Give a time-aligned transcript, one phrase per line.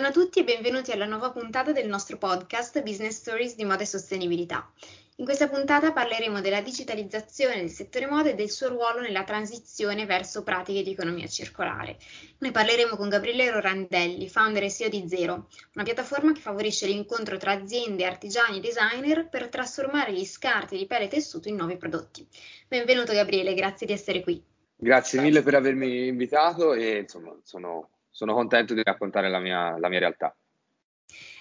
[0.00, 3.82] Buongiorno a tutti e benvenuti alla nuova puntata del nostro podcast Business Stories di Moda
[3.82, 4.66] e Sostenibilità.
[5.16, 10.06] In questa puntata parleremo della digitalizzazione del settore moda e del suo ruolo nella transizione
[10.06, 11.98] verso pratiche di economia circolare.
[12.38, 17.36] Noi parleremo con Gabriele Rorandelli, founder e CEO di Zero, una piattaforma che favorisce l'incontro
[17.36, 21.76] tra aziende, artigiani e designer per trasformare gli scarti di pelle e tessuto in nuovi
[21.76, 22.26] prodotti.
[22.66, 24.42] Benvenuto Gabriele, grazie di essere qui.
[24.76, 29.88] Grazie mille per avermi invitato e insomma sono sono contento di raccontare la mia, la
[29.88, 30.34] mia realtà.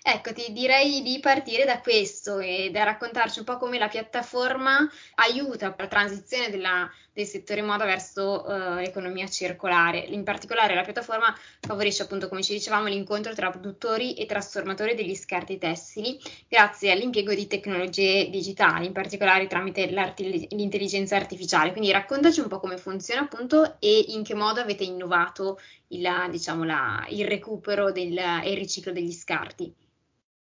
[0.01, 4.89] Ecco, ti direi di partire da questo e da raccontarci un po' come la piattaforma
[5.15, 9.99] aiuta per la transizione della, del settore moda verso uh, l'economia circolare.
[9.99, 15.15] In particolare la piattaforma favorisce appunto, come ci dicevamo, l'incontro tra produttori e trasformatori degli
[15.15, 21.71] scarti tessili grazie all'impiego di tecnologie digitali, in particolare tramite l'intelligenza artificiale.
[21.71, 26.63] Quindi raccontaci un po' come funziona appunto e in che modo avete innovato il, diciamo,
[26.63, 29.73] la, il recupero e il riciclo degli scarti.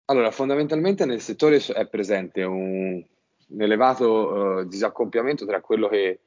[0.06, 3.04] Allora, fondamentalmente nel settore è presente un,
[3.48, 6.20] un elevato uh, disaccoppiamento tra quello che,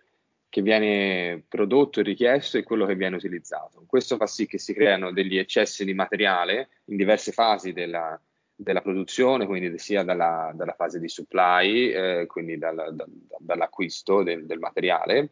[0.48, 3.84] che, viene prodotto e richiesto e quello che viene utilizzato.
[3.86, 8.20] Questo fa sì che si creano degli eccessi di materiale in diverse fasi della,
[8.54, 13.06] della produzione, quindi sia dalla, dalla fase di supply, eh, quindi dal, da,
[13.38, 15.30] dall'acquisto del, del materiale,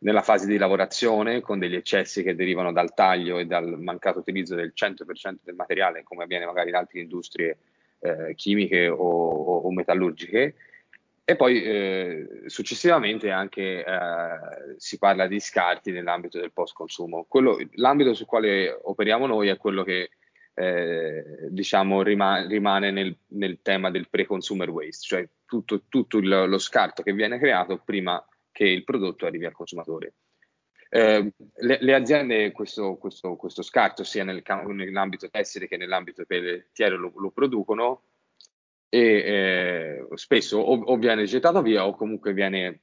[0.00, 4.54] nella fase di lavorazione con degli eccessi che derivano dal taglio e dal mancato utilizzo
[4.54, 7.58] del 100% del materiale, come avviene magari in altre industrie
[8.00, 10.54] eh, chimiche o, o, o, metallurgiche.
[11.24, 17.26] E poi eh, successivamente anche eh, si parla di scarti nell'ambito del post-consumo.
[17.28, 20.10] Quello, l'ambito sul quale operiamo noi è quello che
[20.54, 26.58] eh, diciamo rima- rimane nel, nel, tema del pre-consumer waste, cioè tutto, tutto il, lo
[26.58, 28.24] scarto che viene creato prima
[28.58, 30.14] che il prodotto arrivi al consumatore.
[30.90, 36.96] Eh, le, le, aziende questo, questo, questo, scarto sia nel, nell'ambito tessile che nell'ambito pellettiero
[36.96, 38.02] lo, lo producono
[38.88, 42.80] e eh, spesso o, o, viene gettato via o comunque viene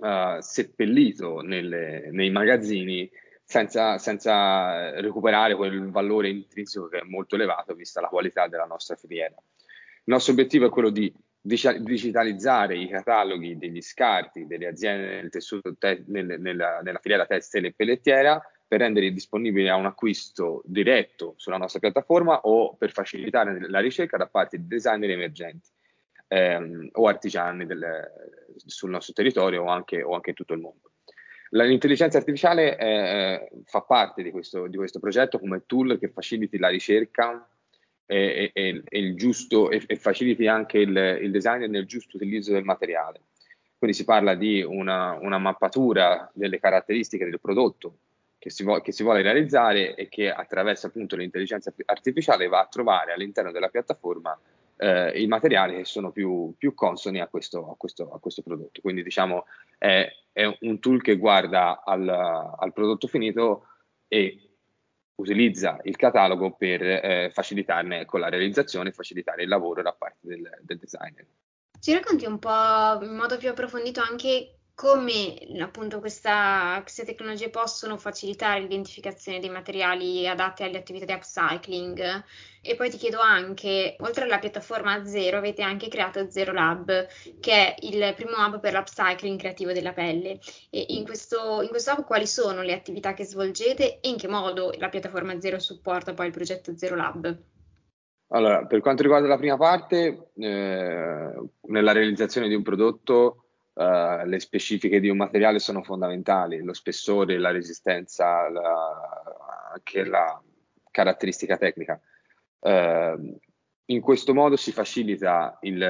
[0.00, 3.08] uh, seppellito nelle, nei magazzini
[3.44, 8.96] senza, senza, recuperare quel valore intrinseco che è molto elevato vista la qualità della nostra
[8.96, 9.36] filiera.
[9.36, 11.12] Il nostro obiettivo è quello di
[11.48, 17.68] digitalizzare i cataloghi degli scarti delle aziende nel tessuto te- nel, nella, nella, filiera tessile
[17.68, 23.68] e pellettiera per renderli disponibili a un acquisto diretto sulla nostra piattaforma o per facilitare
[23.68, 25.70] la ricerca da parte di designer emergenti
[26.28, 28.12] ehm, o artigiani del,
[28.66, 30.92] sul nostro territorio o anche, o anche tutto il mondo.
[31.50, 36.68] L'intelligenza artificiale eh, fa parte di questo, di questo progetto come tool che faciliti la
[36.68, 37.48] ricerca
[38.10, 42.64] e, e, e, il giusto, e, faciliti anche il, il design nel giusto utilizzo del
[42.64, 43.20] materiale.
[43.76, 47.98] Quindi si parla di una, una mappatura delle caratteristiche del prodotto
[48.38, 52.68] che si, vo- che si, vuole realizzare e che attraverso appunto l'intelligenza artificiale va a
[52.68, 54.36] trovare all'interno della piattaforma
[54.78, 58.80] eh, i materiali che sono più, più consoni a questo, a, questo, a questo, prodotto.
[58.80, 59.44] Quindi diciamo
[59.76, 63.66] è, è un tool che guarda al, al prodotto finito
[64.08, 64.47] e
[65.18, 70.26] utilizza il catalogo per eh, facilitarne con la realizzazione e facilitare il lavoro da parte
[70.26, 71.26] del, del designer.
[71.80, 77.96] Ci racconti un po' in modo più approfondito anche come appunto questa, queste tecnologie possono
[77.96, 82.24] facilitare l'identificazione dei materiali adatti alle attività di upcycling.
[82.62, 87.08] E poi ti chiedo anche, oltre alla piattaforma Zero, avete anche creato Zero Lab,
[87.40, 90.38] che è il primo hub per l'upcycling creativo della pelle.
[90.70, 94.28] E in questo, in questo hub quali sono le attività che svolgete e in che
[94.28, 97.36] modo la piattaforma Zero supporta poi il progetto Zero Lab?
[98.28, 103.47] Allora, per quanto riguarda la prima parte, eh, nella realizzazione di un prodotto
[103.78, 110.42] uh, le specifiche di un materiale sono fondamentali, lo spessore, la resistenza, la, anche la
[110.90, 112.00] caratteristica tecnica.
[112.58, 113.38] Uh,
[113.90, 115.80] in questo modo si facilita il,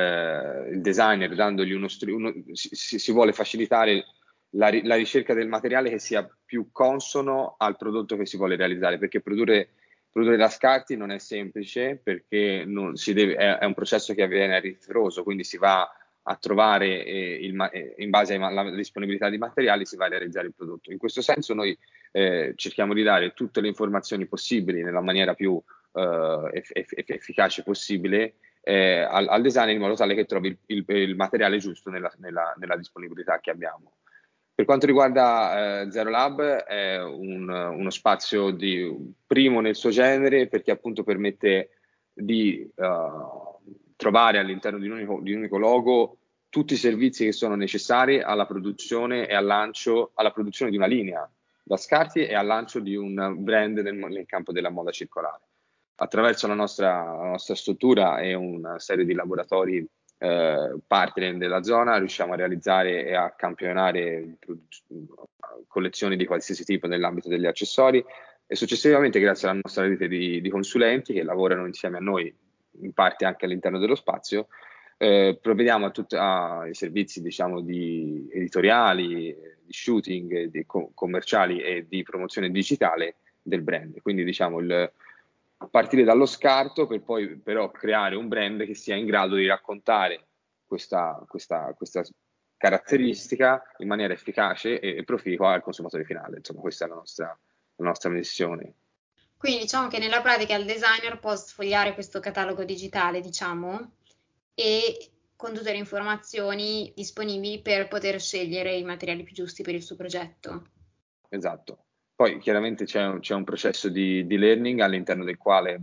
[0.71, 4.05] il designer dandogli uno, uno si, si, vuole facilitare
[4.51, 8.99] la, la, ricerca del materiale che sia più consono al prodotto che si vuole realizzare,
[8.99, 9.71] perché produrre,
[10.13, 12.65] produrre da scarti non è semplice, perché
[13.13, 15.91] deve, è, è, un processo che avviene a ritroso, quindi si va
[16.29, 20.49] a trovare eh, il, eh, in base alla disponibilità di materiali si va a realizzare
[20.49, 20.93] il prodotto.
[20.93, 21.77] In questo senso noi
[22.13, 25.61] eh, cerchiamo di dare tutte le informazioni possibili nella maniera più
[25.95, 30.59] eh, eff- eff- efficace possibile eh, al, al, designer in modo tale che trovi il,
[30.67, 33.95] il, il materiale giusto nella, nella, nella, disponibilità che abbiamo.
[34.55, 40.73] Per quanto riguarda Zero Lab è un, uno spazio di, primo nel suo genere perché
[40.73, 41.71] appunto permette
[42.13, 42.69] di
[43.99, 46.18] trovare all'interno di un, unico, di un unico logo
[46.49, 50.87] tutti i servizi che sono necessari alla produzione e al lancio, alla produzione di una
[50.87, 51.31] linea
[51.63, 55.43] da scarti e al lancio di un brand nel, nel campo della moda circolare.
[55.97, 59.87] attraverso la nostra, la nostra struttura e una serie di laboratori
[60.19, 64.39] eh, partner della zona riusciamo a realizzare e a campionare
[65.67, 68.05] collezioni di qualsiasi tipo nell'ambito degli accessori
[68.47, 72.35] e successivamente grazie alla nostra rete di, di consulenti che lavorano insieme a noi
[72.81, 74.49] in parte anche all'interno dello spazio
[74.99, 79.35] eh, provvediamo a tutti ai servizi diciamo di editoriali,
[79.65, 84.03] di shooting, di co- commerciali e di promozione digitale del brand.
[84.03, 84.93] Quindi diciamo il,
[85.71, 90.27] partire dallo scarto per poi però creare un brand che sia in grado di raccontare
[90.67, 92.03] questa, questa, questa
[92.57, 96.39] caratteristica in maniera efficace e, e proficua al consumatore finale.
[96.39, 97.39] Insomma, questa è la nostra,
[97.77, 98.75] la nostra missione.
[99.37, 103.93] Quindi diciamo che nella pratica il designer può sfogliare questo catalogo digitale, diciamo,
[104.59, 109.83] e con tutte le informazioni disponibili per poter scegliere i materiali più giusti per il
[109.85, 110.67] suo progetto.
[111.29, 111.85] Esatto.
[112.17, 115.81] Poi chiaramente c'è un, c'è un processo di, di, learning all'interno del quale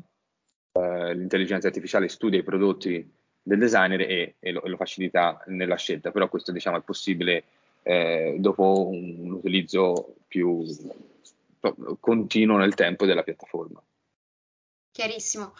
[0.73, 3.09] eh, l'intelligenza artificiale studia i prodotti
[3.41, 7.45] del designer e, e, lo, e, lo, facilita nella scelta, però questo diciamo, è possibile
[7.83, 10.65] eh, dopo un, un utilizzo più
[12.01, 13.81] continuo nel tempo della piattaforma.
[14.91, 15.53] Chiarissimo.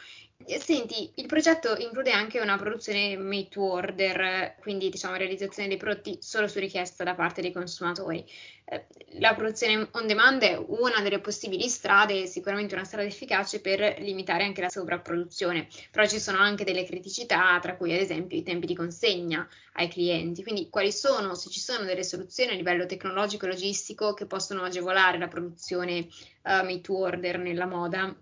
[0.44, 6.18] Senti, il progetto include anche una produzione made to order, quindi diciamo realizzazione dei prodotti
[6.22, 8.24] solo su richiesta da parte dei consumatori.
[8.66, 8.86] Eh,
[9.20, 14.44] la produzione on demand è una delle possibili strade, sicuramente una strada efficace per limitare
[14.44, 18.68] anche la sovrapproduzione, però ci sono anche delle criticità, tra cui ad esempio i tempi
[18.68, 20.44] di consegna ai clienti.
[20.44, 24.64] Quindi quali sono, se ci sono delle soluzioni a livello tecnologico e logistico che possono
[24.64, 26.00] agevolare la produzione
[26.44, 28.16] uh, made to order nella moda?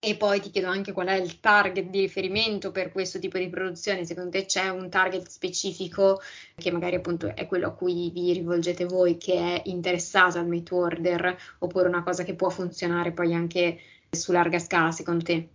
[0.00, 3.48] E poi ti chiedo anche qual è il target di riferimento per questo tipo di
[3.48, 4.04] produzione.
[4.04, 6.20] Secondo te c'è un target specifico
[6.54, 10.62] che magari appunto è quello a cui vi rivolgete voi che è interessato al made
[10.62, 13.78] to order oppure una cosa che può funzionare poi anche
[14.10, 15.48] su larga scala secondo te?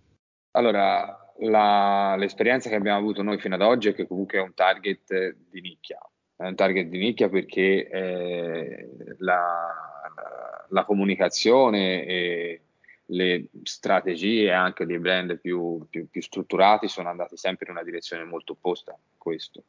[0.51, 4.54] Allora, la, l'esperienza che abbiamo avuto noi fino ad oggi è che comunque è un
[4.54, 6.00] target di nicchia.
[6.36, 12.62] È un target di nicchia perché eh, la, la, comunicazione e
[13.07, 18.23] le strategie anche dei brand più, più, più, strutturati sono andate sempre in una direzione
[18.23, 19.63] molto opposta a questo.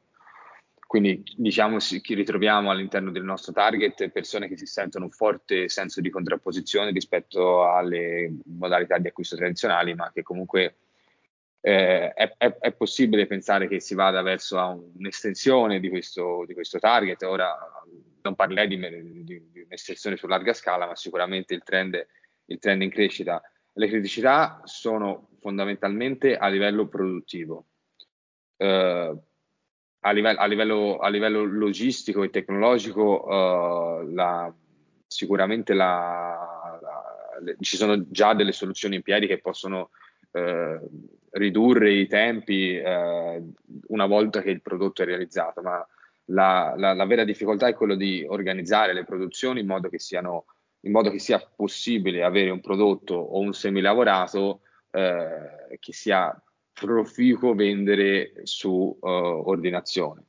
[0.87, 6.01] Quindi diciamo che ritroviamo all'interno del nostro target persone che si sentono un forte senso
[6.01, 10.77] di contrapposizione rispetto alle modalità di acquisto tradizionali, ma che comunque
[11.61, 16.79] eh, è, è, è, possibile pensare che si vada verso un'estensione di questo, di questo
[16.79, 17.23] target.
[17.23, 17.57] Ora
[18.23, 22.07] non parlerei di, di, di un'estensione su larga scala, ma sicuramente il trend è
[22.47, 23.43] il trend in crescita.
[23.73, 27.67] Le criticità sono fondamentalmente a livello produttivo.
[28.57, 29.21] Uh,
[30.01, 34.55] a, livello, a, livello, a, livello, logistico e tecnologico, uh, la,
[35.07, 39.91] sicuramente la, la, le, ci sono già delle soluzioni in piedi che possono
[40.31, 42.81] uh, ridurre i tempi
[43.89, 45.85] una volta che il prodotto è realizzato, ma
[46.27, 50.47] la, vera difficoltà è quello di organizzare le produzioni in modo che siano
[50.85, 54.61] in modo che sia possibile avere un prodotto o un semilavorato
[54.91, 56.37] eh, che sia
[56.73, 58.69] proficuo vendere su
[59.01, 60.25] uh, ordinazione.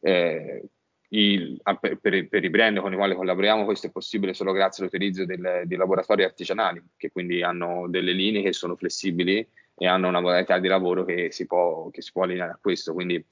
[0.00, 0.62] Eh,
[1.10, 1.60] il,
[2.00, 5.62] per, per, i brand con i quali collaboriamo questo è possibile solo grazie all'utilizzo del,
[5.64, 10.58] di laboratori artigianali che quindi hanno delle linee che sono flessibili e hanno una modalità
[10.58, 12.92] di lavoro che si può, che si può allineare a questo.
[12.92, 13.24] Quindi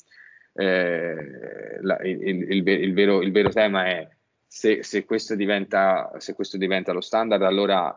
[0.55, 4.09] eh, la, il, il, il, vero, il vero tema è
[4.57, 7.95] se, se, questo diventa, se, questo diventa, lo standard, allora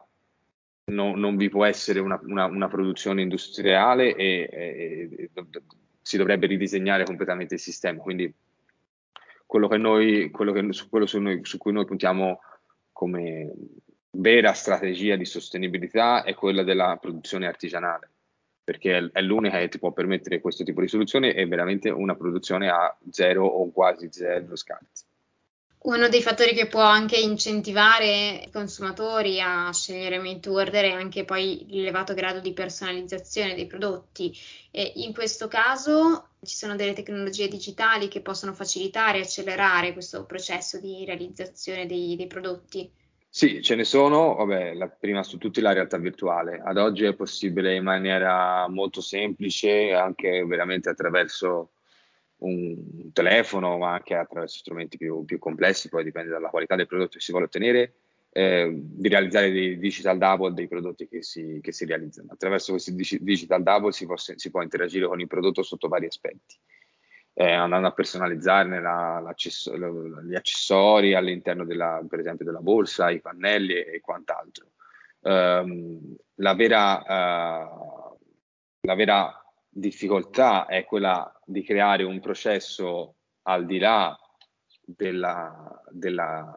[0.92, 5.30] no, non vi può essere una, una, una produzione industriale e, e, e,
[6.02, 8.02] si dovrebbe ridisegnare completamente il sistema.
[8.02, 8.34] Quindi
[9.46, 12.42] quello, che noi, quello, che, su, quello su, noi, su cui noi puntiamo
[12.92, 13.54] come
[14.12, 18.10] vera strategia di sostenibilità è quella della produzione artigianale
[18.66, 22.70] perché è l'unica che ti può permettere questo tipo di soluzione e veramente una produzione
[22.70, 25.08] a zero o quasi zero scarti.
[25.82, 30.92] Uno dei fattori che può anche incentivare i consumatori a scegliere made to order è
[30.92, 34.38] anche poi l'elevato grado di personalizzazione dei prodotti.
[34.72, 40.26] E in questo caso ci sono delle tecnologie digitali che possono facilitare e accelerare questo
[40.26, 42.92] processo di realizzazione dei, dei prodotti.
[43.32, 46.62] Sì, ce ne sono, vabbè, la, prima su tutti la realtà virtuale.
[46.62, 51.70] Ad oggi è possibile in maniera molto semplice, anche veramente attraverso
[52.40, 57.14] un telefono, ma anche attraverso strumenti più, più, complessi, poi dipende dalla qualità del prodotto
[57.14, 57.94] che si vuole ottenere,
[58.32, 62.32] eh, di realizzare dei digital double dei prodotti che si, che si realizzano.
[62.32, 66.58] Attraverso questi digital double si può, si può, interagire con il prodotto sotto vari aspetti,
[67.34, 69.76] eh, andando a personalizzarne la, l'accesso,
[70.24, 74.68] gli accessori all'interno della, per esempio della borsa, i pannelli e, quant'altro.
[75.22, 77.04] Um, la vera
[78.82, 84.18] la vera difficoltà è quella di creare un processo al di là
[84.84, 86.56] della, della,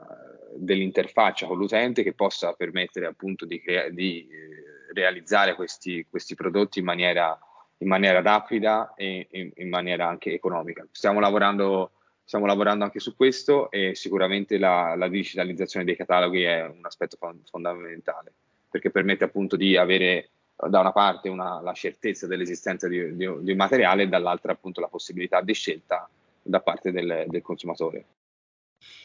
[0.56, 6.78] dell'interfaccia con l'utente che possa permettere appunto di, crea- di eh, realizzare questi, questi, prodotti
[6.78, 7.38] in maniera,
[7.78, 10.86] in maniera rapida e in, in, maniera anche economica.
[10.90, 11.92] Stiamo lavorando,
[12.24, 17.16] stiamo lavorando anche su questo e sicuramente la, la digitalizzazione dei cataloghi è un aspetto
[17.50, 18.32] fondamentale
[18.72, 23.50] perché permette appunto di avere da una parte una, la certezza dell'esistenza di, di, di,
[23.50, 26.08] un materiale e dall'altra appunto la possibilità di scelta
[26.42, 28.04] da parte del, del consumatore.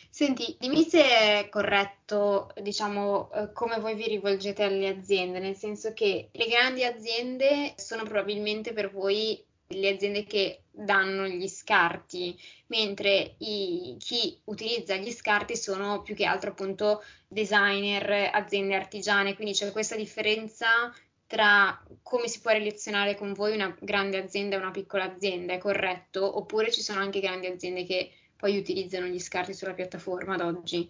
[0.09, 5.93] Senti, dimmi se è corretto, diciamo, eh, come voi vi rivolgete alle aziende, nel senso
[5.93, 12.35] che le grandi aziende sono probabilmente per voi le aziende che danno gli scarti,
[12.67, 19.53] mentre i, chi utilizza gli scarti sono più che altro appunto designer, aziende artigiane, quindi
[19.53, 20.91] c'è questa differenza
[21.27, 25.57] tra come si può relazionare con voi una grande azienda e una piccola azienda, è
[25.57, 26.37] corretto?
[26.37, 30.89] Oppure ci sono anche grandi aziende che poi utilizzano gli scarti sulla piattaforma ad oggi?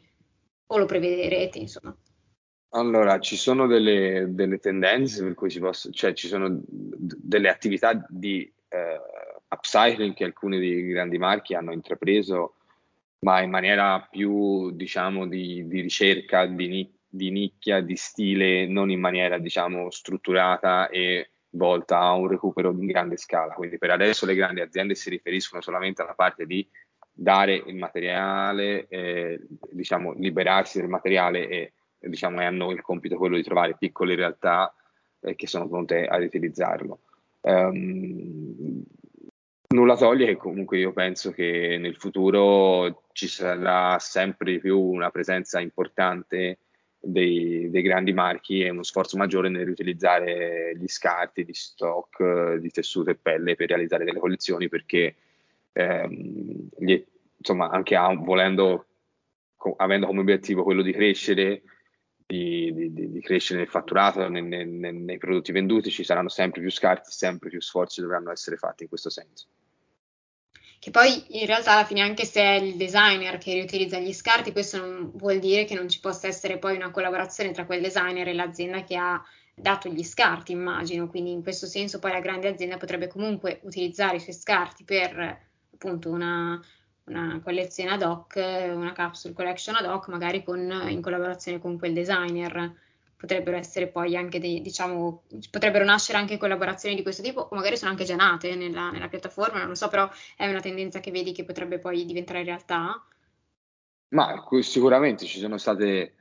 [0.68, 1.96] O lo prevederete, insomma?
[2.70, 7.50] Allora, ci sono delle, delle tendenze per cui si possono, cioè ci sono d- delle
[7.50, 9.00] attività di eh,
[9.50, 12.56] upcycling che alcuni dei grandi marchi hanno intrapreso,
[13.20, 19.02] ma in maniera più, diciamo, di, di ricerca, di, di nicchia, di stile, non in
[19.02, 23.54] maniera diciamo strutturata e volta a un recupero in grande scala.
[23.54, 26.66] Quindi per adesso le grandi aziende si riferiscono solamente alla parte di
[27.12, 33.44] dare il materiale, eh, diciamo liberarsi del materiale e diciamo hanno il compito quello di
[33.44, 34.74] trovare piccole realtà
[35.22, 37.00] eh, che sono pronte a riutilizzarlo.
[37.42, 38.84] Um,
[39.70, 45.10] nulla toglie che comunque io penso che nel futuro ci sarà sempre di più una
[45.10, 46.60] presenza importante
[47.00, 52.70] dei, dei, grandi marchi e uno sforzo maggiore nel riutilizzare gli scarti di stock di
[52.70, 55.16] tessuto e pelle per realizzare delle collezioni perché
[55.74, 57.04] ehm, gli,
[57.38, 58.86] insomma anche a, volendo
[59.56, 61.62] co, avendo come obiettivo quello di crescere
[62.26, 66.70] di, di, di crescere nel fatturato nei, nei, nei prodotti venduti ci saranno sempre più
[66.70, 69.48] scarti sempre più sforzi dovranno essere fatti in questo senso
[70.80, 74.52] che poi in realtà alla fine anche se è il designer che riutilizza gli scarti,
[74.52, 78.28] questo non vuol dire che non ci possa essere poi una collaborazione tra quel designer
[78.28, 79.22] e l'azienda che ha
[79.56, 84.18] dato gli scarti, immagino, quindi in questo senso poi la grande azienda potrebbe comunque utilizzare
[84.18, 86.62] i suoi scarti per appunto una,
[87.06, 91.94] una collezione ad hoc, una capsule collection ad hoc, magari con, in collaborazione con quel
[91.94, 92.86] designer
[93.18, 97.76] potrebbero essere poi anche dei, diciamo, potrebbero nascere anche collaborazioni di questo tipo, o magari
[97.76, 100.08] sono anche già nate nella, nella, piattaforma, non lo so, però
[100.38, 103.04] è una tendenza che vedi che potrebbe poi diventare realtà?
[104.10, 106.14] Ma sicuramente ci sono state,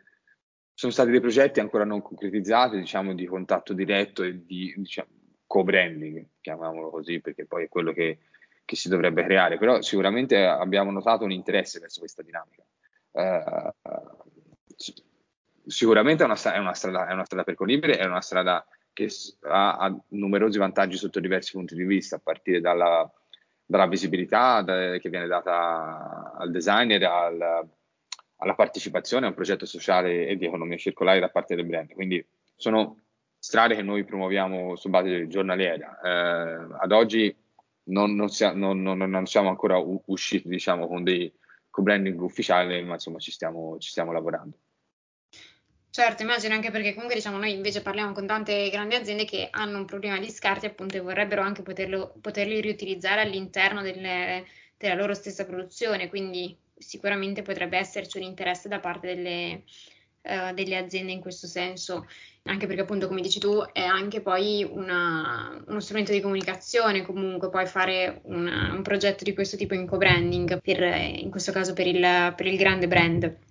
[0.72, 5.08] sono stati dei progetti ancora non concretizzati, diciamo, di contatto diretto e di diciamo,
[5.46, 8.18] co-branding, chiamiamolo così, perché poi è quello che,
[8.64, 12.64] che, si dovrebbe creare, però sicuramente abbiamo notato un interesse verso questa dinamica.
[13.12, 13.72] Uh,
[15.66, 19.08] sicuramente è una, è, una strada, è una, strada, percorribile, è una strada che
[19.42, 23.10] ha, ha, numerosi vantaggi sotto diversi punti di vista, a partire dalla,
[23.64, 27.68] dalla visibilità da, che viene data al designer, al,
[28.36, 31.92] alla partecipazione a un progetto sociale e di economia circolare da parte del brand.
[31.92, 33.00] Quindi sono
[33.38, 36.00] strade che noi promuoviamo su base giornaliera.
[36.02, 37.34] Eh, ad oggi
[37.84, 41.32] non, non, sia, non, non, siamo ancora usciti diciamo, con dei
[41.70, 44.56] co-branding ufficiali, ma insomma ci stiamo, ci stiamo lavorando.
[45.96, 49.78] Certo, immagino anche perché comunque diciamo noi invece parliamo con tante grandi aziende che hanno
[49.78, 54.44] un problema di scarti appunto e vorrebbero anche poterlo, poterli riutilizzare all'interno delle,
[54.76, 59.62] della loro stessa produzione, quindi sicuramente potrebbe esserci un interesse da parte delle,
[60.20, 62.06] uh, delle aziende in questo senso,
[62.42, 67.48] anche perché appunto come dici tu è anche poi una, uno strumento di comunicazione comunque
[67.48, 71.86] poi fare una, un progetto di questo tipo in co-branding, per, in questo caso per
[71.86, 73.45] il, per il grande brand.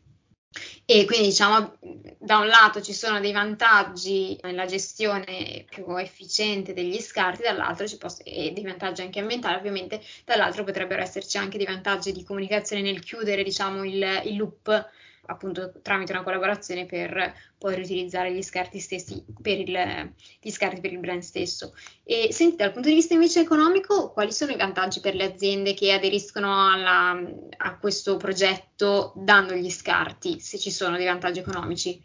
[0.88, 1.78] E quindi diciamo
[2.20, 7.98] da un lato ci sono dei vantaggi nella gestione più efficiente degli scarti, dall'altro ci
[7.98, 12.84] posso, e dei vantaggi anche ambientali ovviamente, dall'altro potrebbero esserci anche dei vantaggi di comunicazione
[12.84, 14.90] nel chiudere diciamo il, il loop
[15.26, 20.92] appunto tramite una collaborazione per poi riutilizzare gli scarti stessi per il, gli scarti per
[20.92, 21.74] il brand stesso.
[22.04, 25.74] E senti, dal punto di vista invece economico, quali sono i vantaggi per le aziende
[25.74, 27.20] che aderiscono alla,
[27.58, 32.02] a questo progetto dando gli scarti, se ci sono dei vantaggi economici?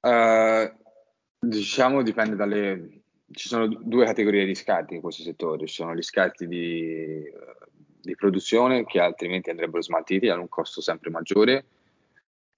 [0.00, 0.72] Uh,
[1.38, 2.90] diciamo dipende dalle...
[3.28, 7.24] Ci sono due categorie di scarti in questo settore, ci sono gli scarti di,
[8.00, 11.64] di produzione che altrimenti andrebbero smaltiti hanno un costo sempre maggiore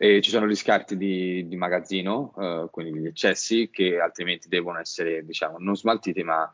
[0.00, 4.78] e ci sono gli scarti di, di magazzino, eh, quindi gli eccessi, che altrimenti devono
[4.78, 6.48] essere, diciamo, non smaltiti, ma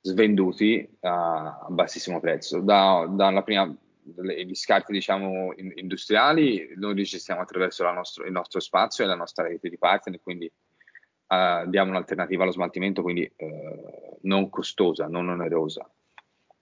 [0.00, 2.60] svenduti a, bassissimo prezzo.
[2.60, 3.74] Da, dalla prima,
[4.04, 9.42] gli scarti diciamo, industriali noi li gestiamo attraverso nostro, il nostro spazio e la nostra
[9.44, 15.90] rete di partner, quindi uh, diamo un'alternativa allo smaltimento, quindi uh, non costosa, non onerosa.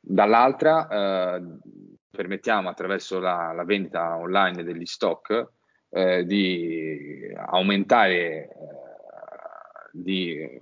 [0.01, 1.59] Dall'altra uh,
[2.09, 5.61] permettiamo attraverso la, la, vendita online degli stock
[5.93, 8.49] di aumentare
[9.93, 10.61] di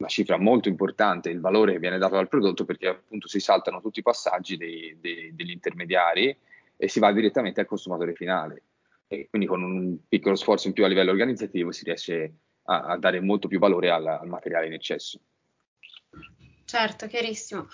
[0.00, 3.80] una cifra molto importante il valore che viene dato dal prodotto perché appunto si saltano
[3.80, 6.36] tutti i passaggi dei, dei, degli intermediari
[6.76, 8.62] e si va direttamente al consumatore finale.
[9.06, 12.96] E quindi con un piccolo sforzo in più a livello organizzativo si riesce a, a
[12.96, 15.20] dare molto più valore al, al materiale in eccesso.
[16.64, 17.68] Certo, chiarissimo.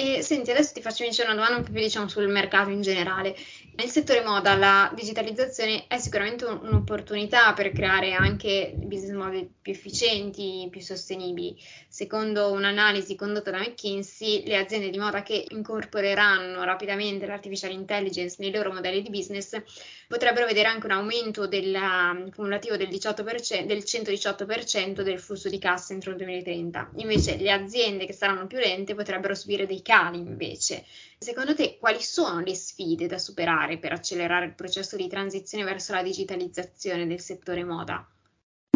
[0.00, 2.82] E senti, adesso ti faccio vincere una domanda un po' più diciamo sul mercato in
[2.82, 3.34] generale.
[3.72, 9.72] Nel settore moda la digitalizzazione è sicuramente un, un'opportunità per creare anche business model più
[9.72, 11.60] efficienti, più sostenibili.
[11.88, 18.52] Secondo un'analisi condotta da McKinsey, le aziende di moda che incorporeranno rapidamente l'artificial intelligence nei
[18.52, 19.60] loro modelli di business
[20.08, 25.58] potrebbero vedere anche un aumento del, um, cumulativo del, 18%, del 118% del flusso di
[25.58, 26.92] cassa entro il 2030.
[26.96, 30.84] Invece le aziende che saranno più lente potrebbero subire dei cali invece.
[31.18, 35.92] Secondo te quali sono le sfide da superare per accelerare il processo di transizione verso
[35.92, 38.08] la digitalizzazione del settore moda?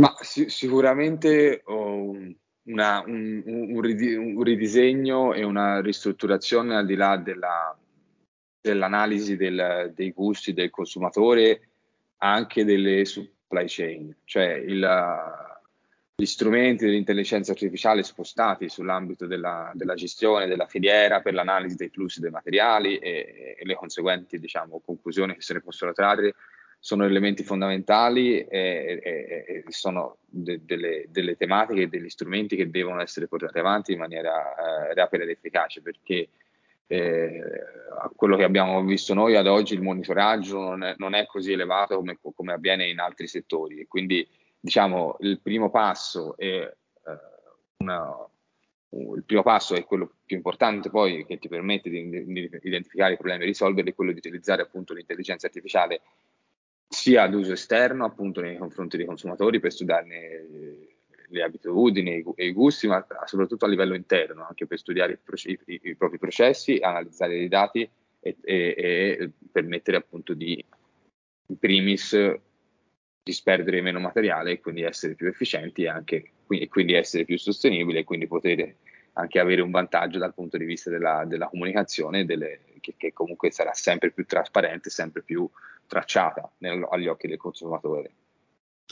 [0.02, 2.14] Ma sì, sicuramente oh,
[2.64, 7.76] una, un, un, un, ridisegno e una ristrutturazione al di là della,
[8.62, 11.68] dell'analisi del, dei gusti del consumatore,
[12.18, 14.88] anche delle supply chain, cioè il,
[16.14, 22.20] gli strumenti dell'intelligenza artificiale spostati sull'ambito della, della, gestione della filiera per l'analisi dei flussi
[22.20, 26.34] dei materiali e, e le conseguenti diciamo, conclusioni che se ne possono trarre
[26.78, 32.70] sono elementi fondamentali e, e, e sono de, delle, delle, tematiche e degli strumenti che
[32.70, 36.28] devono essere portati avanti in maniera eh, rapida ed efficace perché
[36.92, 37.42] eh,
[38.14, 41.96] quello che abbiamo visto noi ad oggi il monitoraggio non è, non è così elevato
[41.96, 43.80] come, come, avviene in altri settori.
[43.80, 44.28] E quindi
[44.60, 46.72] diciamo, il primo passo è eh,
[47.78, 48.14] una,
[48.90, 53.16] il primo passo è quello più importante poi che ti permette di, di, identificare i
[53.16, 56.02] problemi e risolverli, quello di utilizzare appunto l'intelligenza artificiale
[56.86, 60.71] sia ad uso esterno appunto nei confronti dei consumatori per studiarne
[61.32, 65.80] le abitudini e i gusti, ma soprattutto a livello interno, anche per studiare i, i,
[65.82, 67.88] i propri processi, analizzare i dati
[68.20, 70.62] e, e, e permettere appunto di,
[71.46, 72.16] in primis,
[73.22, 77.98] disperdere meno materiale e quindi essere più efficienti e, anche, e quindi essere più sostenibili
[77.98, 78.74] e quindi poter
[79.14, 83.50] anche avere un vantaggio dal punto di vista della, della comunicazione delle, che, che, comunque
[83.50, 85.48] sarà sempre più trasparente, sempre più
[85.86, 88.10] tracciata nel, agli occhi del consumatore.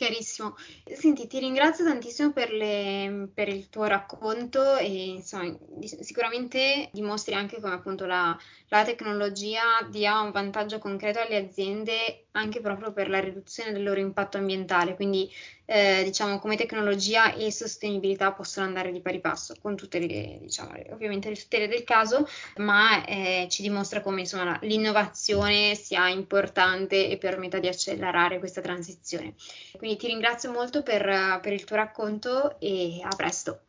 [0.01, 0.57] Chiarissimo.
[0.95, 5.55] Senti, ti ringrazio tantissimo per, le, per, il tuo racconto e insomma,
[6.01, 8.35] sicuramente dimostri anche come appunto la,
[8.69, 9.61] la, tecnologia
[9.91, 14.95] dia un vantaggio concreto alle aziende anche proprio per la riduzione del loro impatto ambientale.
[14.95, 15.31] Quindi
[15.71, 20.73] eh, diciamo come tecnologia e sostenibilità possono andare di pari passo con tutte le, diciamo,
[20.91, 27.19] ovviamente le tutele del caso, ma eh, ci dimostra come insomma, l'innovazione sia importante e
[27.19, 29.35] permetta di accelerare questa transizione.
[29.77, 33.61] Quindi ti ringrazio molto per, per il tuo racconto e a presto.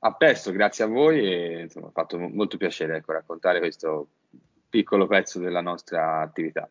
[0.00, 4.06] A presto, grazie a voi e insomma, ha fatto molto piacere ecco, raccontare questo
[4.68, 6.68] piccolo pezzo della nostra attività.